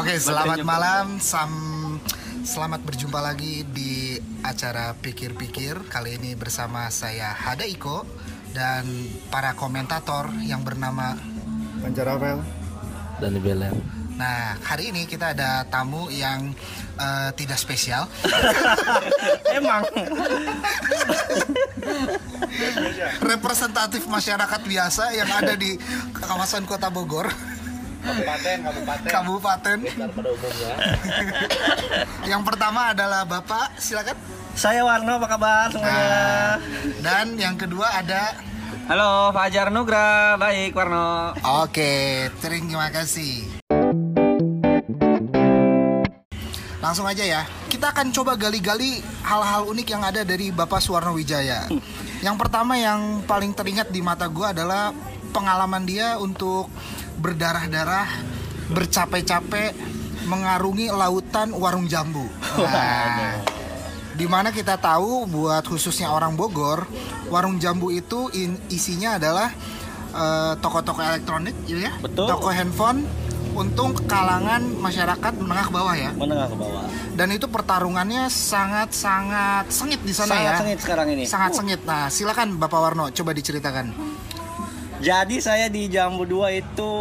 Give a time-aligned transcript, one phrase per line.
[0.00, 1.20] Oke, selamat malam.
[1.20, 1.52] Sam
[2.40, 5.92] Selamat berjumpa lagi di acara Pikir-Pikir.
[5.92, 8.08] Kali ini bersama saya Hada Iko
[8.48, 8.88] Dan
[9.28, 11.20] para komentator yang bernama
[11.84, 12.40] Rafael.
[13.20, 13.76] Dan Beler
[14.16, 16.48] Nah, hari ini kita ada tamu yang
[16.96, 18.08] uh, tidak spesial.
[19.60, 19.84] Emang.
[23.20, 25.76] Representatif masyarakat biasa yang ada di
[26.16, 27.28] kawasan kota Bogor
[28.00, 29.08] Kabupaten, kabupaten.
[29.12, 29.78] Kabupaten.
[29.84, 30.72] pada umumnya.
[32.30, 34.16] Yang pertama adalah Bapak, silakan.
[34.56, 35.94] Saya Warno, apa kabar semuanya?
[35.94, 36.54] Nah,
[37.00, 38.34] dan yang kedua ada
[38.90, 40.34] Halo, Fajar Nugra.
[40.36, 41.38] Baik, Warno.
[41.62, 43.46] Oke, terima kasih.
[46.82, 47.42] Langsung aja ya.
[47.70, 51.70] Kita akan coba gali-gali hal-hal unik yang ada dari Bapak Suwarno Wijaya.
[52.18, 54.90] Yang pertama yang paling teringat di mata gue adalah
[55.30, 56.66] pengalaman dia untuk
[57.20, 58.08] berdarah-darah,
[58.72, 59.76] bercapek-capek
[60.26, 62.24] mengarungi lautan warung jambu.
[62.56, 63.36] Nah,
[64.16, 66.88] di mana kita tahu buat khususnya orang Bogor,
[67.28, 69.52] warung jambu itu in, isinya adalah
[70.16, 72.26] uh, toko-toko elektronik, ya, Betul.
[72.28, 73.04] toko handphone
[73.50, 76.14] untuk kalangan masyarakat menengah ke bawah ya.
[76.14, 76.86] Menengah ke bawah.
[77.18, 80.58] Dan itu pertarungannya sangat-sangat sengit di sana Sangat ya.
[80.62, 81.24] sengit sekarang ini.
[81.26, 81.56] Sangat Uh.
[81.58, 81.80] sengit.
[81.82, 83.90] Nah, silakan Bapak Warno coba diceritakan.
[85.00, 86.92] Jadi saya di Jambu 2 itu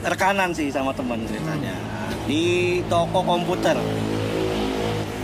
[0.00, 1.76] rekanan sih sama teman ceritanya.
[2.24, 3.76] Di toko komputer.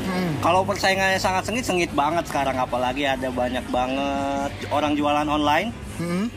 [0.05, 0.37] Hmm.
[0.45, 5.73] Kalau persaingannya sangat sengit, sengit banget sekarang apalagi ada banyak banget orang jualan online.
[5.97, 6.29] Hmm.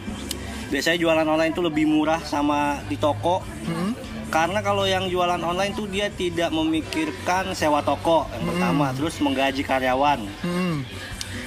[0.71, 3.43] Biasanya jualan online itu lebih murah sama di toko.
[3.67, 3.91] Hmm.
[4.31, 9.67] Karena kalau yang jualan online tuh dia tidak memikirkan sewa toko yang pertama, terus menggaji
[9.67, 10.23] karyawan.
[10.47, 10.87] Hmm.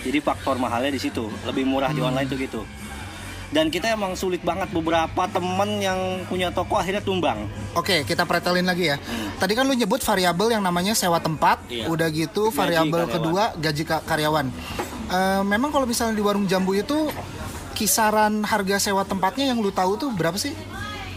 [0.05, 2.63] Jadi faktor mahalnya di situ, lebih murah di online tuh gitu.
[3.49, 7.49] Dan kita emang sulit banget beberapa temen yang punya toko akhirnya tumbang.
[7.73, 9.01] Oke, kita pretelin lagi ya.
[9.35, 11.89] Tadi kan lu nyebut variabel yang namanya sewa tempat, Iya.
[11.89, 14.53] udah gitu variabel kedua gaji ka- karyawan.
[15.09, 17.09] Eh, memang kalau misalnya di warung jambu itu
[17.73, 20.53] kisaran harga sewa tempatnya yang lu tahu tuh berapa sih?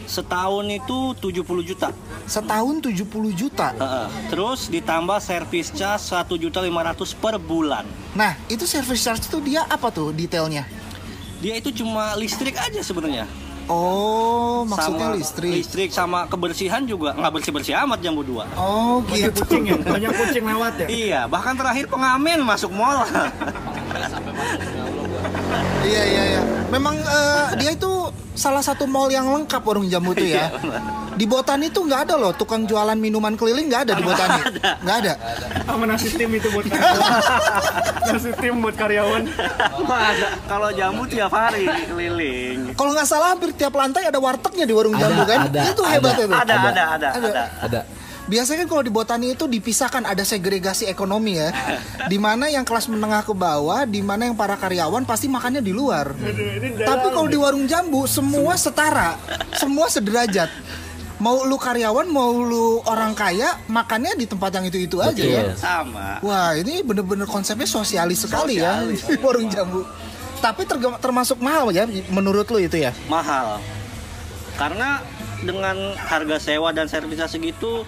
[0.08, 1.88] Setahun itu 70 juta.
[2.26, 3.72] Setahun 70 juta.
[3.74, 4.08] Heeh.
[4.28, 7.84] Terus ditambah service charge 1 juta 500 per bulan.
[8.12, 10.68] Nah, itu service charge itu dia apa tuh detailnya?
[11.42, 13.26] Dia itu cuma listrik aja sebenarnya.
[13.66, 15.52] Oh, maksudnya Sama listrik.
[15.54, 18.46] Listrik sama kebersihan juga nggak bersih-bersih amat jambu 2.
[18.58, 19.42] Oh, Banyak gitu.
[19.42, 20.88] kucing ya, banyak kucing lewat ya.
[20.88, 23.06] Iya, bahkan terakhir pengamen masuk mall.
[25.82, 26.42] Iya, iya, iya.
[26.70, 27.92] Memang eh, dia itu
[28.42, 30.50] salah satu mall yang lengkap warung jambu tuh ya.
[31.14, 34.40] Di Botani itu nggak ada loh tukang jualan minuman keliling nggak ada di Botani.
[34.82, 35.14] Nggak ada.
[35.70, 37.10] Sama nasi tim itu buat karyawan.
[38.10, 39.24] nasi tim buat karyawan.
[39.86, 40.28] Ada.
[40.50, 42.74] Kalau jambu tiap hari keliling.
[42.74, 45.46] Kalau nggak salah hampir tiap lantai ada wartegnya di warung jambu kan?
[45.46, 46.24] ada, itu hebat ada.
[46.26, 46.34] itu.
[46.34, 47.10] Ada, ada, ada, Ada.
[47.22, 47.44] ada.
[47.62, 47.82] Ada.
[48.32, 51.52] Biasanya kan kalau di Botani itu dipisahkan ada segregasi ekonomi ya.
[52.12, 55.76] di mana yang kelas menengah ke bawah, di mana yang para karyawan pasti makannya di
[55.76, 56.16] luar.
[56.80, 59.20] Tapi kalau di warung jambu semua setara,
[59.60, 60.48] semua sederajat.
[61.20, 65.44] Mau lu karyawan, mau lu orang kaya, makannya di tempat yang itu-itu aja ya.
[65.54, 66.24] Sama.
[66.24, 69.84] Wah, ini bener-bener konsepnya sosialis sekali ya di warung jambu.
[70.42, 70.66] Tapi
[70.98, 72.90] termasuk mahal ya menurut lu itu ya?
[73.06, 73.62] mahal
[74.62, 75.02] karena
[75.42, 77.82] dengan harga sewa dan servisnya segitu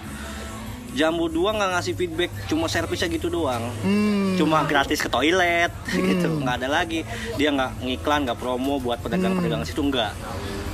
[0.94, 4.34] Jambu 2 nggak ngasih feedback cuma servisnya gitu doang Hmm.
[4.34, 7.02] cuma gratis ke toilet gitu nggak ada lagi
[7.34, 10.14] dia nggak ngiklan nggak promo buat pedagang-pedagang situ nggak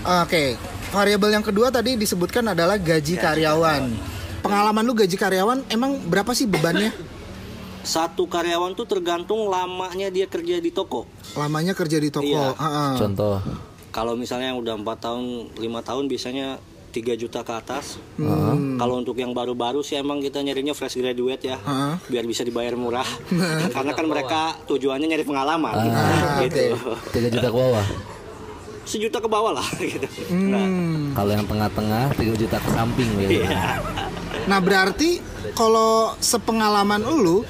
[0.00, 0.56] Oke,
[0.88, 3.84] variabel yang kedua tadi disebutkan adalah gaji karyawan.
[4.41, 6.88] Pengalaman lu gaji karyawan emang berapa sih bebannya?
[7.81, 12.25] satu karyawan tuh tergantung lamanya dia kerja di toko Lamanya kerja di toko.
[12.26, 12.52] Iya.
[12.54, 12.92] Heeh.
[12.97, 13.41] Contoh.
[13.91, 15.22] kalau misalnya yang udah empat tahun
[15.56, 18.76] lima tahun biasanya 3 juta ke atas Hmm.
[18.76, 21.94] Kalau untuk yang baru-baru sih emang kita nyarinya fresh graduate ya, Heeh.
[22.06, 23.06] biar bisa dibayar murah.
[23.74, 26.76] Karena kan mereka tujuannya nyari pengalaman, Ah, gitu.
[27.10, 27.86] 3 juta ke bawah.
[28.82, 30.04] Sejuta ke bawah lah, gitu.
[30.32, 31.12] Nah, Hmm.
[31.12, 33.40] Kalau yang tengah-tengah 3 juta ke samping gitu.
[33.40, 33.78] iya.
[34.44, 35.20] Nah, berarti
[35.52, 37.44] kalau sepengalaman lu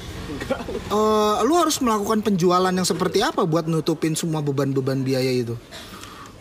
[0.87, 5.55] eh, lu harus melakukan penjualan yang seperti apa buat nutupin semua beban-beban biaya itu?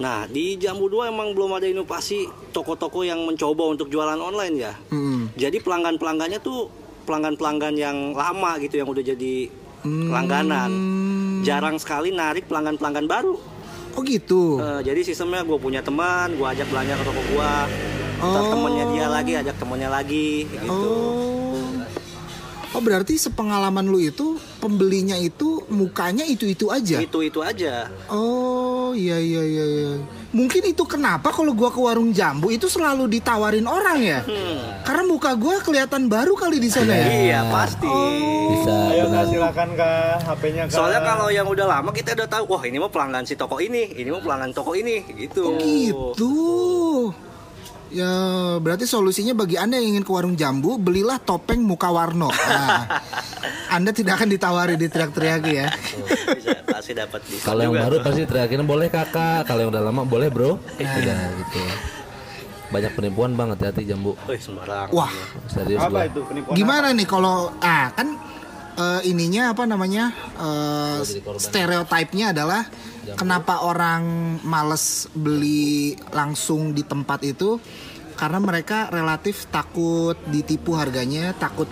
[0.00, 2.24] Nah, di Jambu 2 emang belum ada inovasi
[2.56, 4.72] toko-toko yang mencoba untuk jualan online ya.
[4.88, 5.28] Hmm.
[5.36, 6.72] Jadi pelanggan-pelanggannya tuh
[7.04, 9.52] pelanggan-pelanggan yang lama gitu yang udah jadi
[9.84, 10.72] langganan.
[11.44, 13.36] Jarang sekali narik pelanggan-pelanggan baru.
[13.92, 14.56] Oh gitu.
[14.56, 17.52] Eh, jadi sistemnya gue punya teman, gue ajak belanja ke toko gue.
[18.20, 18.52] Ntar Oh.
[18.52, 20.68] temennya dia lagi, ajak temennya lagi, gitu.
[20.68, 21.56] Oh.
[22.70, 27.02] Oh berarti sepengalaman lu itu pembelinya itu mukanya itu-itu aja.
[27.02, 27.90] Itu itu aja.
[28.06, 29.90] Oh iya iya iya iya.
[30.30, 34.20] mungkin itu kenapa kalau gua ke warung jambu itu selalu ditawarin orang ya.
[34.86, 37.06] Karena muka gua kelihatan baru kali di sana ya.
[37.10, 37.90] Iya pasti.
[38.50, 39.06] Bisa Ayo.
[39.10, 40.74] Kak, silakan kak HP-nya kak.
[40.74, 43.94] Soalnya kalau yang udah lama kita udah tahu, wah ini mah pelanggan si toko ini,
[43.94, 45.54] ini mah pelanggan toko ini, gitu.
[45.58, 46.32] Gitu.
[47.90, 48.12] Ya,
[48.56, 52.30] berarti solusinya bagi Anda yang ingin ke warung jambu, belilah topeng muka warno.
[52.30, 52.86] Nah,
[53.68, 55.66] anda tidak akan ditawari di teriak-teriak ya.
[56.30, 58.06] Bisa pasti dapat Kalau yang baru tuh.
[58.06, 59.42] pasti teriakin boleh kakak.
[59.42, 60.58] Kalau yang udah lama boleh bro.
[60.78, 61.62] Udah gitu.
[62.70, 64.14] Banyak penipuan bang hati-hati jambu.
[64.30, 64.94] Wih sembarang.
[64.94, 65.10] Wah,
[65.46, 66.02] Serius apa gua.
[66.06, 66.54] itu penipuan?
[66.54, 68.14] gimana nih kalau ah kan
[68.76, 71.00] eh, ininya apa namanya eh,
[71.38, 72.66] stereotipnya adalah
[73.16, 77.58] kenapa orang males beli langsung di tempat itu
[78.20, 81.66] karena mereka relatif takut ditipu harganya, takut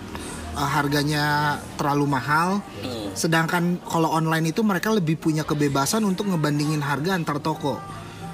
[0.57, 2.65] eh, harganya terlalu mahal.
[3.13, 7.77] Sedangkan kalau online itu mereka lebih punya kebebasan untuk ngebandingin harga antar toko.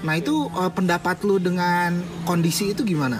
[0.05, 3.19] Nah itu eh, pendapat lu dengan kondisi itu gimana?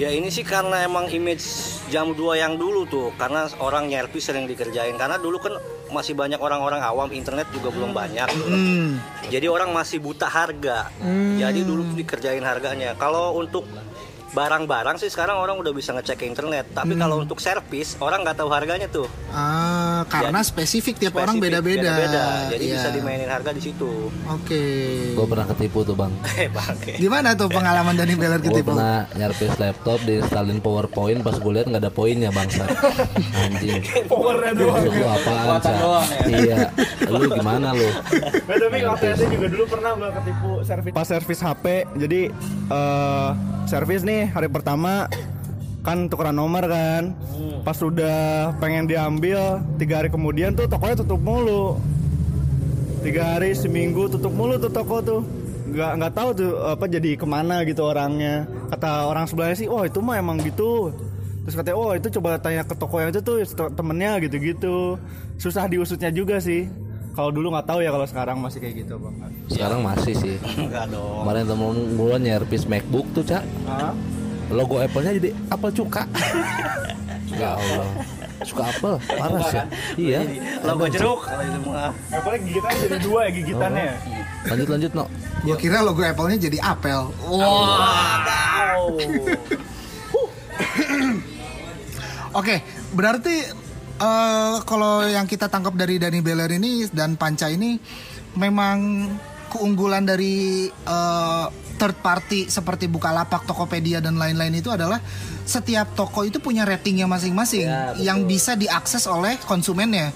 [0.00, 1.44] Ya ini sih karena emang image
[1.92, 4.96] jam 2 yang dulu tuh Karena orang nyerpi sering dikerjain.
[4.96, 5.60] Karena dulu kan
[5.92, 8.24] masih banyak orang-orang awam Internet juga belum banyak.
[8.48, 8.96] Hmm.
[9.28, 10.88] Jadi orang masih buta harga.
[11.36, 12.96] Jadi dulu dikerjain harganya.
[12.96, 13.68] Kalau untuk
[14.30, 18.38] barang-barang sih sekarang orang udah bisa ngecek ke internet Tapi kalau untuk servis orang nggak
[18.38, 22.22] tahu harganya tuh Ah, karena Jadi, spesifik tiap orang Spesifik, beda-beda.
[22.48, 22.74] Jadi Iya.
[22.76, 23.90] bisa dimainin harga di situ
[24.28, 24.64] Oke.
[25.14, 26.12] Gue pernah ketipu tuh bang.
[26.40, 28.70] Eh bangke Gimana tuh pengalaman Dani Beller Gue ketipu?
[28.70, 32.64] pernah nyarpis laptop diinstalin powerpoint pas gue lihat nggak ada poinnya bangsa.
[33.36, 33.82] Anjing.
[34.10, 34.82] Powernya doang.
[34.84, 35.72] Lu apaan Ca?
[36.24, 36.58] Iya.
[37.04, 37.86] Lu gimana lu?
[38.46, 41.64] Tapi waktu SD juga dulu pernah gue ketipu servis pas servis HP.
[41.96, 42.20] Jadi
[42.70, 43.30] eh
[43.66, 45.08] servis nih hari pertama
[45.80, 47.16] kan tukeran nomor kan.
[47.64, 51.80] Pas udah pengen diambil tiga hari kemudian tuh tokonya tutup mulu.
[53.00, 55.20] Tiga hari seminggu tutup mulu tuh toko tuh.
[55.70, 58.44] Nggak nggak tahu tuh apa jadi ke mana gitu orangnya.
[58.68, 60.92] Kata orang sebelahnya sih, oh itu mah emang gitu.
[61.46, 63.40] Terus katanya, oh itu coba tanya ke toko yang itu tuh
[63.72, 65.00] temennya gitu-gitu.
[65.40, 66.68] Susah diusutnya juga sih.
[67.10, 69.14] Kalau dulu nggak tahu ya kalau sekarang masih kayak gitu bang.
[69.50, 70.36] Sekarang masih sih.
[70.62, 73.42] Enggak dong Kemarin temen gue nyarpis MacBook tuh cak.
[74.50, 76.02] Logo Apple-nya jadi Apple cuka.
[77.40, 77.86] ya Allah.
[78.40, 79.60] Suka Apple, parah sih.
[80.00, 80.24] Iya.
[80.64, 83.92] Logo jeruk kalau itu mah Apple gigitannya jadi dua ya gigitannya.
[84.48, 85.04] Lanjut lanjut no.
[85.44, 87.00] Gua kira logo Apple-nya jadi apel.
[92.30, 92.62] Oke,
[92.94, 93.42] berarti
[94.00, 97.76] eh, kalau yang kita tangkap dari Dani Beller ini dan Panca ini
[98.34, 99.06] memang
[99.52, 101.46] keunggulan dari eh,
[101.80, 105.00] third party seperti Bukalapak, Tokopedia dan lain-lain itu adalah
[105.48, 107.64] setiap toko itu punya ratingnya masing-masing
[108.04, 110.12] yang bisa diakses oleh konsumennya.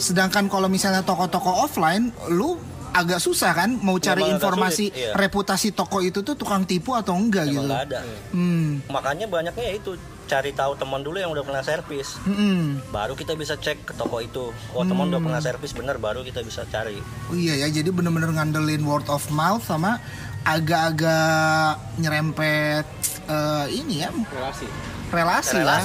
[0.00, 2.56] Sedangkan kalau misalnya toko-toko offline, lu
[2.96, 5.12] agak susah kan mau cari Memang informasi sulit, iya.
[5.12, 7.74] reputasi toko itu tuh tukang tipu atau enggak Emang gitu.
[7.76, 8.00] ada
[8.32, 8.80] Hmm.
[8.88, 9.92] makanya banyaknya ya itu
[10.26, 12.90] cari tahu teman dulu yang udah pernah servis Mm-mm.
[12.90, 16.42] baru kita bisa cek ke toko itu oh teman udah pernah servis bener baru kita
[16.42, 16.98] bisa cari
[17.30, 20.02] Oh iya ya, jadi bener-bener ngandelin word of mouth sama
[20.46, 22.86] agak-agak nyerempet
[23.26, 24.95] eh, ini ya Relasi.
[25.16, 25.80] Relasi, lah.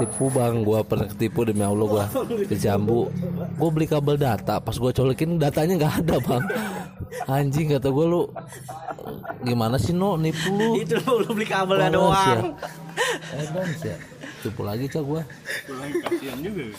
[0.00, 2.04] Ketipu bang, gue pernah ketipu demi Allah gue
[2.48, 3.12] di jambu.
[3.60, 6.42] Gue beli kabel data, pas gue colokin datanya nggak ada bang.
[7.28, 8.22] Anjing kata gue lu
[9.44, 10.76] gimana sih no nipu lu?
[10.82, 12.36] itu lu beli kabelnya Polos ya.
[12.40, 12.44] doang
[13.36, 13.96] Edan sih ya.
[14.42, 15.22] Tipu lagi cak gue.
[16.04, 16.62] Kasihan juga.
[16.64, 16.76] Ya.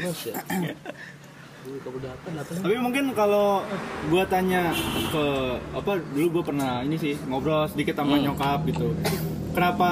[0.00, 0.72] Kabel.
[2.40, 3.60] Tapi mungkin kalau
[4.08, 4.72] gua tanya
[5.12, 5.24] ke
[5.76, 8.96] apa dulu gua pernah ini sih ngobrol sedikit sama nyokap gitu.
[9.50, 9.90] Kenapa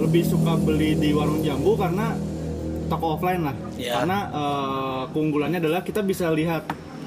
[0.00, 2.16] lebih suka beli di warung jambu karena
[2.86, 3.56] toko offline lah.
[3.74, 4.00] Iya.
[4.00, 6.64] Karena eh, keunggulannya adalah kita bisa lihat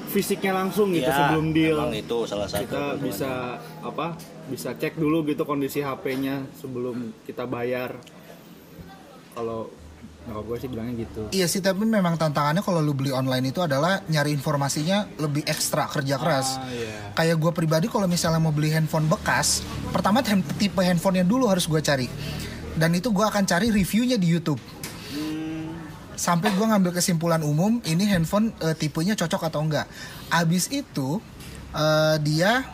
[0.08, 1.76] fisiknya langsung gitu Ya, sebelum deal.
[1.76, 3.30] emang itu salah satu Kita bisa
[3.84, 4.16] apa?
[4.48, 7.92] Bisa cek dulu gitu kondisi HP-nya sebelum kita bayar.
[9.32, 9.70] Kalau
[10.28, 11.20] nyokap gue sih bilangnya gitu.
[11.32, 15.88] Iya sih, tapi memang tantangannya kalau lu beli online itu adalah nyari informasinya lebih ekstra
[15.88, 16.60] kerja keras.
[16.60, 17.16] Ah, iya.
[17.16, 20.20] Kayak gue pribadi kalau misalnya mau beli handphone bekas, pertama
[20.60, 22.06] tipe handphonenya dulu harus gue cari.
[22.76, 24.60] Dan itu gue akan cari reviewnya di YouTube.
[26.14, 29.88] Sampai gue ngambil kesimpulan umum, ini handphone eh, tipenya cocok atau enggak.
[30.28, 31.18] Abis itu
[31.72, 32.68] eh, dia,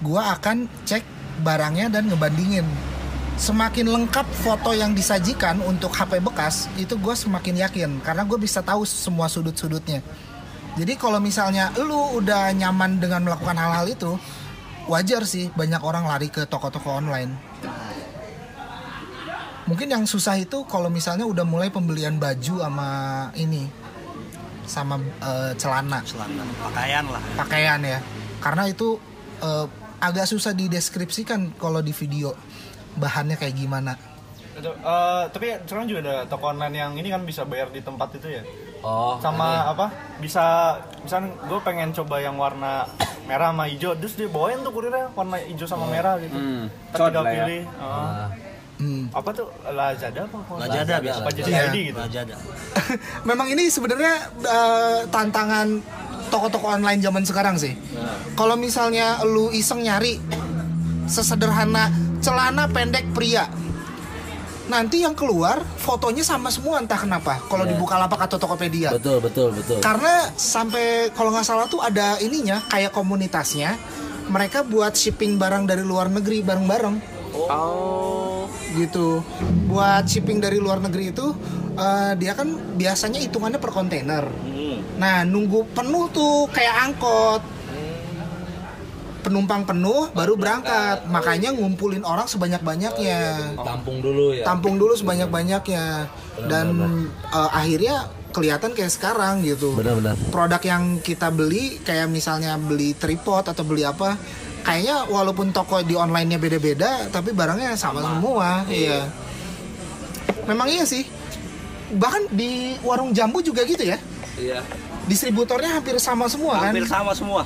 [0.00, 1.04] gue akan cek
[1.44, 2.95] barangnya dan ngebandingin.
[3.36, 8.64] Semakin lengkap foto yang disajikan untuk HP bekas, itu gue semakin yakin karena gue bisa
[8.64, 10.00] tahu semua sudut-sudutnya.
[10.76, 14.16] Jadi kalau misalnya lu udah nyaman dengan melakukan hal-hal itu,
[14.88, 17.36] wajar sih banyak orang lari ke toko-toko online.
[19.68, 22.88] Mungkin yang susah itu kalau misalnya udah mulai pembelian baju sama
[23.36, 23.86] ini
[24.66, 27.98] sama eh, celana, celana pakaian lah pakaian ya.
[28.42, 28.98] karena itu
[29.40, 29.66] eh,
[30.02, 32.34] agak susah dideskripsikan kalau di video
[32.96, 33.94] bahannya kayak gimana.
[34.56, 38.40] Eh, tapi sekarang juga ada toko online yang ini kan bisa bayar di tempat itu
[38.40, 38.42] ya.
[38.80, 39.92] Oh, Sama apa?
[40.16, 42.88] Bisa misalnya gue pengen coba yang warna
[43.28, 46.32] merah sama hijau, terus dia bawain tuh kurirnya warna hijau sama merah gitu.
[46.32, 47.32] Hmm, tinggal ya.
[47.32, 47.62] pilih.
[47.82, 48.28] oh.
[48.76, 49.08] Hmm.
[49.08, 50.36] Apa tuh Lazada apa?
[50.60, 51.20] Lazada biasa.
[51.24, 51.64] Apa jadi Iya.
[51.72, 51.96] Gitu?
[51.96, 52.36] Lazada.
[53.28, 55.80] Memang ini sebenarnya eh, tantangan
[56.28, 57.72] toko-toko online zaman sekarang sih.
[58.36, 60.20] Kalau misalnya lu iseng nyari
[61.08, 61.88] sesederhana
[62.26, 63.46] celana pendek pria,
[64.66, 67.38] nanti yang keluar fotonya sama semua entah kenapa.
[67.46, 67.70] Kalau Iya.
[67.70, 68.90] di Bukalapak atau Tokopedia.
[68.90, 69.78] betul betul betul.
[69.78, 73.78] Karena sampai kalau nggak salah tuh ada ininya kayak komunitasnya.
[74.26, 76.98] Mereka buat shipping barang dari luar negeri bareng-bareng
[77.46, 78.50] Oh.
[78.74, 79.22] gitu.
[79.70, 81.30] Buat shipping dari luar negeri itu
[81.76, 84.26] eh, dia kan biasanya hitungannya per kontainer.
[84.42, 84.80] Hmm.
[84.96, 87.42] Nah, nunggu penuh tuh kayak angkot.
[89.26, 91.10] Penumpang penuh baru berangkat.
[91.10, 93.58] Makanya ngumpulin orang sebanyak-banyaknya.
[93.58, 94.46] Tampung dulu ya.
[94.46, 96.06] Tampung dulu sebanyak-banyaknya.
[96.46, 96.66] Dan
[97.34, 99.74] eh, akhirnya kelihatan kayak sekarang gitu.
[99.74, 100.14] Benar-benar.
[100.30, 104.14] Produk yang kita beli kayak misalnya beli tripod atau beli apa
[104.66, 108.62] kayaknya walaupun toko di online-nya beda-beda tapi barangnya sama, semua.
[108.70, 109.10] Iya.
[110.46, 111.02] Memang iya sih.
[111.98, 113.98] Bahkan di warung jambu juga gitu ya.
[114.38, 114.62] Iya.
[115.06, 117.02] Distributornya hampir sama semua Hampir kan.
[117.02, 117.42] sama semua.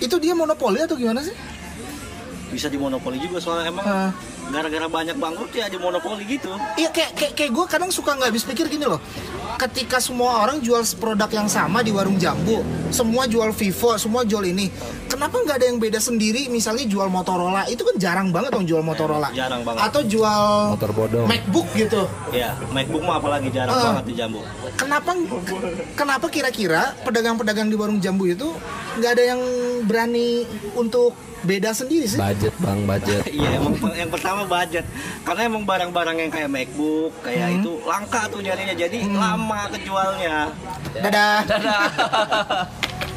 [0.00, 1.36] Itu dia monopoli atau gimana sih?
[2.50, 4.10] Bisa dimonopoli juga soalnya emang Ah.
[4.50, 6.50] gara-gara banyak bangkrut ya dimonopoli gitu.
[6.74, 8.98] Iya kayak kayak, kayak gue kadang suka nggak habis pikir gini loh.
[9.54, 12.58] Ketika semua orang jual produk yang sama di warung jambu,
[12.90, 14.66] semua jual Vivo, semua jual ini.
[15.20, 16.48] Kenapa nggak ada yang beda sendiri?
[16.48, 19.28] Misalnya jual Motorola, itu kan jarang banget dong jual Motorola.
[19.36, 19.84] Jarang banget.
[19.84, 21.28] Atau jual Motor bodong.
[21.28, 22.08] MacBook gitu.
[22.32, 23.84] Ya, MacBook mah apalagi jarang Ah.
[23.92, 24.40] banget di Jambu.
[24.80, 25.12] Kenapa
[25.92, 28.48] kenapa kira-kira pedagang-pedagang di warung jambu itu
[28.96, 29.40] nggak ada yang
[29.84, 31.12] berani untuk
[31.44, 32.16] beda sendiri sih?
[32.16, 33.20] Budget bang budget.
[33.36, 34.88] Iya, emang yang pertama budget.
[35.20, 38.72] Karena emang barang-barang yang kayak MacBook, kayak itu langka tuh nyarinya.
[38.72, 40.48] Jadi lama kejualnya.
[40.96, 41.44] Dadah.
[41.44, 41.84] Dadah.